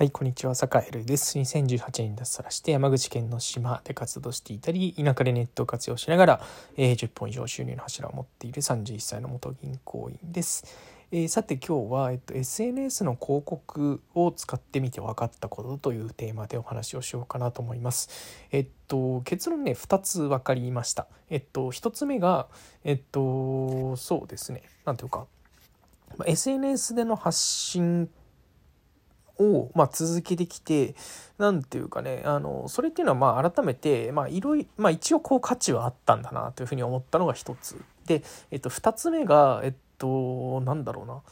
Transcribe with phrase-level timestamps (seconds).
[0.00, 1.38] はい、こんにちは、坂井です。
[1.38, 6.40] 2018年に脱サラして山口県の島で活動していたり、田舎でネットを活用しながら、
[6.78, 10.64] えー、10本以上収入の柱を持っている31歳の元銀行員です。
[11.12, 18.08] えー、さて今日は、えっと、SNS の広告を使ってみて分かったことというテーマでお話をしようかなと思います。
[18.52, 21.08] えっと、結論ね、2つ分かりました。
[21.28, 22.46] えっと、1つ目が、
[22.84, 25.26] えっと、そうですね、なんていうか、
[26.24, 28.08] SNS での発信
[29.40, 30.94] を、まあ、続けてきて
[31.38, 41.22] 何ていうかねあのそれっていうのはまあ改めて、まあいろいまあ、一応こう価値はあったんだなというふうに思ったのが一つで、えっと、2つ目がえっとなんだろうな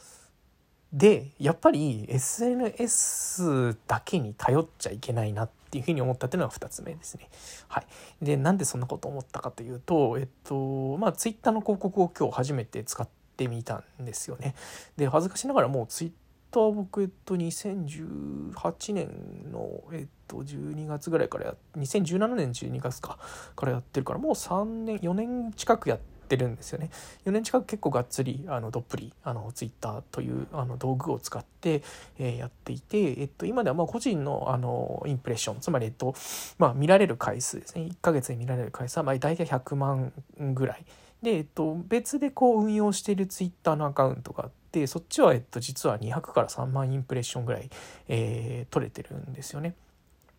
[0.91, 7.29] でやっぱり SNS だけに頼っちゃいけないなっていうふうに思ったっていうのが2つ目ですね。
[7.67, 7.85] はい、
[8.25, 14.55] でなんでそんなこと思ったかというとえっとまあ Twitter の広告を今日初めて使ってみたんですよね。
[14.97, 16.15] で恥ずかしながらもう Twitter
[16.51, 23.17] と僕、えっと、2018年の、えっと、12月ぐらいからや、2017年12月か、
[23.55, 26.89] からやってるから、もう3年、4年近くやってるんですよね。
[27.25, 31.81] 4年近く結構がっつり、あの、どっぷり、あの、ツイッターという、あの、道具を使って、
[32.17, 36.15] えー、やっていて、えっと、今では、まあ、個人の、あの、インプレッション、つまり、えっと、
[36.57, 37.83] まあ、見られる回数ですね。
[37.83, 40.85] 1ヶ月で見られる回数は、まあ、大体100万ぐらい。
[41.21, 47.69] で、えっと、別でこう運用しているツイッターのアカウントがあってそっちは、えっと、実は200から3万インプレッションぐらい、
[48.07, 49.75] えー、取れてるんですよね。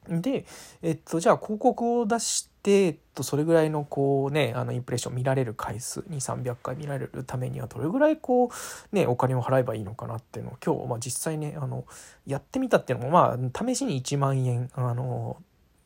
[0.08, 0.46] で、
[0.82, 11.84] えっと、じゃあ広告を出して、えっと、それぐらいのこうね、あのインプレッション見られる回数に300回見られるためにはどれぐらいこうね、お金を払えばいいのかなっていうのを今日、まあ実際ね、あの、
[12.26, 15.36] やってみたっていうのもまあ試しに1万円、あの、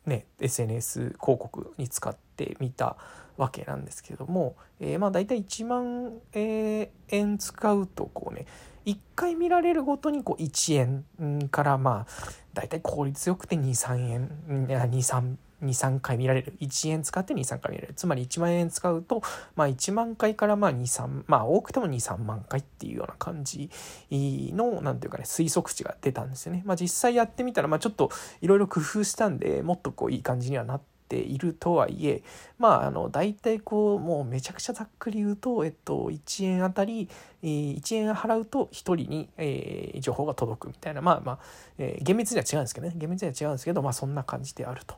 [0.05, 2.97] ね、SNS 広告に使ってみた
[3.37, 8.45] わけなんですけども、えー、まあ大体1万円使うとこうね
[8.85, 12.13] 1回見られるごとにこう1円からまあ
[12.53, 19.21] 大体効率よくて23円23 23回見られる1円使って23回見られるつまり1万円使うと、
[19.55, 23.69] まあ、1万回からまあ23まあ多くても23万回っていうような感じ
[24.11, 26.63] の何ていうかね推測値が出たんですよね。
[26.65, 28.11] まあ、実際やってみたら、まあ、ちょっと
[28.41, 32.23] いろいろ工夫したんでもっとこういい感じにはなってているとはいえ
[32.57, 37.09] まああの大体こうもうめちゃくちゃざっくり言うと、えっと、1円あたり、
[37.43, 41.01] えー、1円払うと1人に、えー、情報が届くみたいな。
[41.01, 41.39] まあまあ、
[41.77, 42.93] えー、厳密には違うんですけどね。
[42.95, 44.95] 厳密には違うんですけどまあそんな感じであると。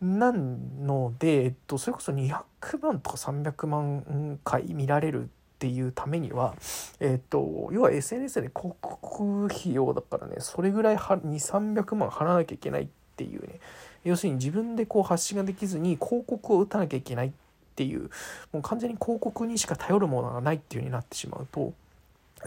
[0.00, 2.42] なので、えっと、それこそ200
[2.82, 5.26] 万とか300万回見られるっ
[5.58, 6.54] ていうためには、
[7.00, 13.60] えっと、要は SNS で広告費用だからねそれぐらい2300万払わなきゃいけないっていうね。
[14.04, 17.32] 要するに自分でこう発信ができずに広告を打たなきゃいけないっ
[17.74, 18.10] ていう
[18.52, 21.72] もう完全に広告にしか頼るものがないっていう風になってしまうと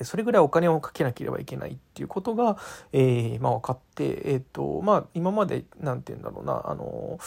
[0.03, 2.57] それぐらいお金をかけなければいけないっていうことが、
[2.93, 7.19] えー、まあ、分かって、えっ、ー、とまあ、今まで何て言うんだろうなあの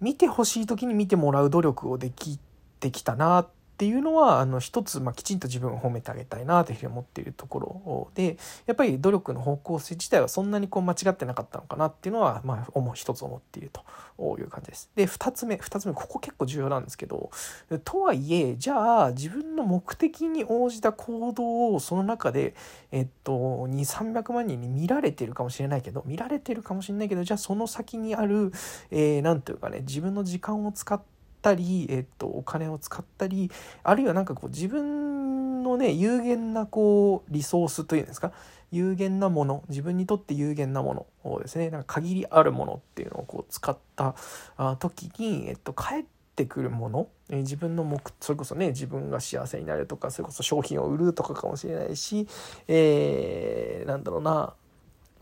[0.00, 2.38] 見てほしい時に見てもらう努力をでき
[2.78, 14.90] てきたなってっていうのはあの一つ、まあ、きちんと自分を褒めてあげたいなというふうに思っているところでやっぱり努力の方向性自体はそんなにこう間違ってなかったのかなっていうのは、まあ、思う一つ思っているという感じです。
[14.96, 17.30] で2つ目2つ目ここ結構重要なんですけど
[17.84, 22.56] とはいえじゃあ自分の目的に応じた行動をその中で、
[22.90, 28.50] えっと、2300万人に見られてるかもしれないけど見られてるかもしれないけどじゃあその先にある
[28.90, 33.50] 何、えー、ていうかね自分の時間を使ってたり、えっと、お金を使ったり
[33.82, 38.32] あるいはなんかこう自分のね有限なこうリソースというんですか？
[38.70, 44.14] 有限なもの自分にとって有限なものをですねなんか限りあるものっていうのをこう使った
[44.78, 46.04] 時に、えっと、帰っ
[46.36, 52.28] てくるもの自分の目それこそね自分が幸せになるとかそれこそ商品を売るとかかもしれないし、
[52.68, 54.52] えー、なんだろうな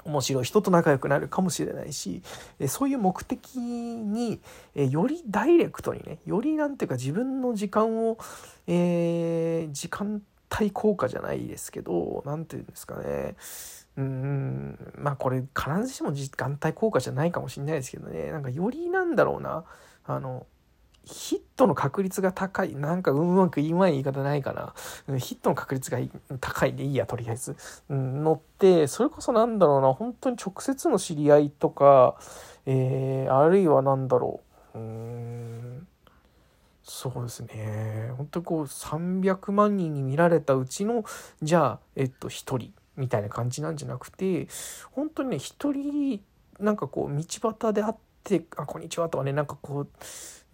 [0.07, 2.23] 面白い人と仲良くなるかもしれないし
[2.69, 4.41] そういう目的に
[4.75, 8.19] よりダイレクトにねよりなんていうか自分の時間を、
[8.67, 10.23] えー、時間
[10.59, 13.37] 帯効果じゃないですけど何て言うんですかね。
[13.97, 18.31] うんまあこれ必ずしも時間帯効果じゃないかもしれないですけどね。
[18.31, 19.65] なんかよりなんだろうな。
[20.05, 20.47] あの
[21.07, 22.75] ヒットの確率が高い。
[22.75, 24.75] なんかうまく言いまい言い方ないかな。
[25.19, 25.99] ヒットの確率が
[26.41, 27.57] 高いでいいや、とりあえず。
[27.89, 32.17] のって、それこそなんだろうな、本当に直接の知り合いとか、
[32.67, 34.41] えー、あるいはなんだろ
[34.75, 34.79] う。
[34.79, 35.87] う、
[36.83, 38.13] そうですね。
[38.17, 41.05] 本当にこう300万人に見られたうちの、
[41.41, 44.49] じゃあ、えっと、1人みたいな感じなんじゃなくて、
[44.91, 46.21] 本当にね、1人、
[46.59, 47.25] なんかこう、道
[47.59, 47.95] 端で会っ
[48.25, 49.89] て、あ、こんにちはとかね、なんかこう、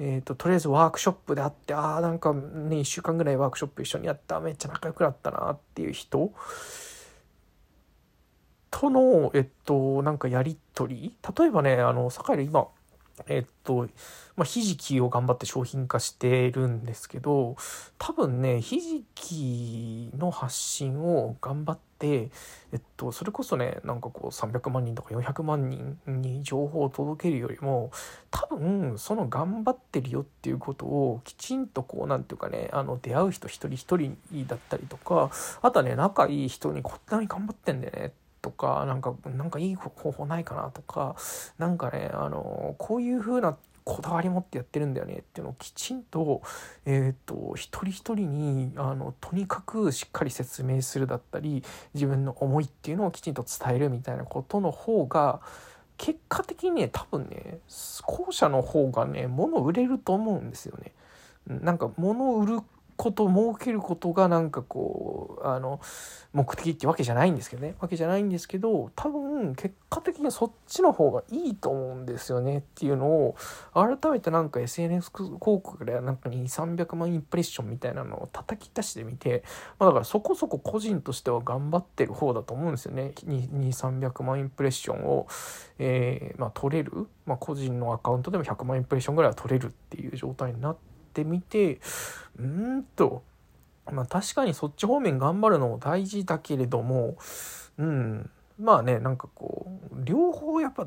[0.04, 2.40] えーと、とりあえずワークショップであってああなんかね
[2.78, 6.32] 1週間ぐらいワークショップ一緒にやっためっちゃ仲良くなったなっていう人。
[8.72, 11.16] との、えっと、なんかやり取り。
[11.38, 12.66] 例えばねあの酒井今
[13.26, 13.88] えっと、
[14.36, 17.56] まあ、ひじきを頑張って商品化してるんですけど
[17.98, 22.30] 多分ねひじきの発信を頑張って、
[22.72, 27.90] えっと、それこそねなんかこう300万人とか400万人に情報を届けるよりも
[28.30, 34.16] 多分その頑張ってるよっていうことをきちんとこうなんていうかねあの出会う人一人一人
[34.46, 35.30] だったりとか
[35.60, 38.12] あとはね仲いい人にこんなに頑張ってんだよね
[38.42, 41.16] とか、なんか、なんかいい方法ないかなとか、
[41.58, 46.42] なんかね、あの、こういう風なこだわり持ってやってるんだよねっていうのをきちんと,、
[46.84, 55.40] えーと、一人一人にあのとにかくしっかり説明するだったり自分の思いっていうのをきちんと伝えるみたいなことの方が
[55.96, 57.58] 結果的にね多分ね
[58.02, 60.92] 後者の方がね物売れると思うんですよね。
[61.48, 62.60] なんか物を売る
[63.02, 65.80] こと儲けることがなんかこうあの
[66.32, 67.74] 目的ってわけじゃないんですけどね。
[67.80, 73.36] わけじゃないんですけど多分結果的にそっちの方がいいと思うんですよねっていうのを
[73.74, 79.42] 改めてなんか SNS 広告でなんか2 3 0 0万インプレッションみたいなのを叩き出してみて、
[79.80, 83.14] まあ、だからそこそこ個人としては頑張ってる方だと思うんですよね。
[83.16, 85.26] 2 3 0 0万インプレッションを、
[85.80, 91.80] えー、まあ、取れる、まあ、個人のアカウントでも100万インプレッションぐらいは取れるっていう状態になってってみて
[92.38, 93.22] うんと
[93.90, 97.16] まあ確かにそっち方面頑張るのも大事だけれども
[97.78, 98.30] うん。
[98.58, 100.86] まあねなんかこう両方やっぱ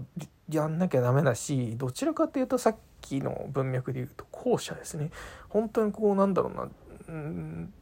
[0.49, 5.11] やんなきゃダメだしどちらかっていうとさっきの文脈で言うと後者ですね。
[5.49, 6.69] 本当にこうなんだろうな
[7.09, 7.73] うん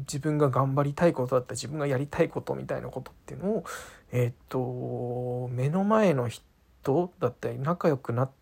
[0.00, 3.64] 自分が頑張りたいことだった自分がやりたいことみたいなことっていうのを
[4.12, 8.39] えっ、と目の前の人だったり仲良くなって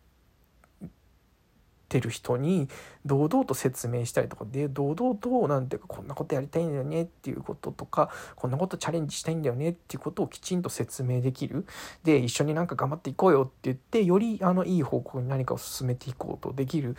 [1.88, 2.68] てる人に
[3.06, 11.66] 堂々と説明したりとかで堂々と何ていうかこんなことやりたいんだよねっていうこととかこんなことチャレンジしたいんだよねっていうことをきちんと説明できる。
[12.04, 16.96] で一緒になんか頑張っていこうよって言ってよりあのいい方向に何かを進めていこうとできる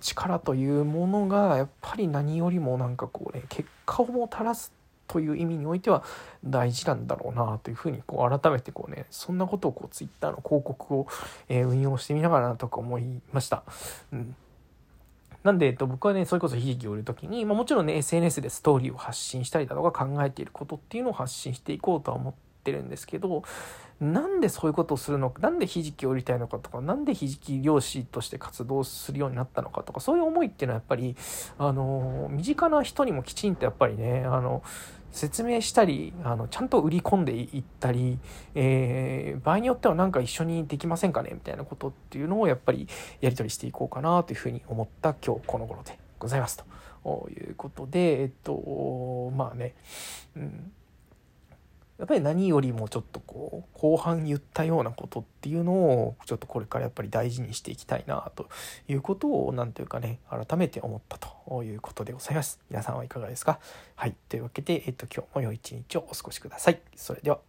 [0.00, 4.72] 力というものがやっぱり何よりもなんかこうね結果をもたらす
[5.08, 6.04] という意味においては
[6.44, 11.06] 大事なんだろうなというふうにこう改めてこうねそんなことをこうツイッターの広告を、
[11.48, 13.64] え運用してみながらなとか思いました。
[14.12, 14.36] うん
[15.44, 22.34] なんで、えっと、僕はね、それこそ悲劇を売るときに、まあ、もちろんね、SNS でストーリーを発信したりだとか考えていることっていうのを発信していこうとは思っ
[22.64, 23.44] てるんですけど、
[24.00, 31.16] なんでそういうことをするのか、なんでひじきを売りたいのかとか、なんでひじき漁師として活動するようになったのかとか、そういう思いっていうのはやっぱり、
[31.58, 34.62] あの、身近な人にもきちんとやっぱりね、あの、
[35.10, 38.18] 説明したりあのちゃんと売り込んでいったり、
[38.54, 41.30] えー、場合によっては何か一緒にできませんかね？
[41.32, 42.88] みたいなことっていうのをやっぱり
[43.20, 46.62] やり取りしていこうかなというふうに思った今日この頃でございます
[47.04, 49.74] ということでえっとまあね、
[50.36, 50.72] うん、
[51.98, 58.48] やっぱり何よりもちょっとこう後半言ったようなことっていうのをちょっとこれからやっぱり大事にしていきたいなと
[58.86, 62.60] いうことを何というかね改めて思ったということでございます。
[62.70, 63.58] 皆さんはいかがですか？
[63.96, 64.14] はい。
[64.28, 66.80] というわけで、えっと、今日も良い一日をお過ごしください。
[66.94, 67.40] それでは。